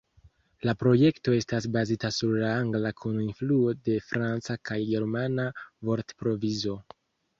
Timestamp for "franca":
4.07-4.57